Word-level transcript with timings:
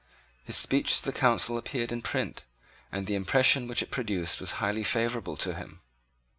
His 0.45 0.57
speech 0.57 0.97
to 0.97 1.05
the 1.05 1.15
Council 1.19 1.59
appeared 1.59 1.91
in 1.91 2.01
print, 2.01 2.43
and 2.91 3.05
the 3.05 3.13
impression 3.13 3.67
which 3.67 3.83
it 3.83 3.91
produced 3.91 4.39
was 4.41 4.53
highly 4.53 4.83
favourable 4.83 5.37
to 5.37 5.53
him. 5.53 5.81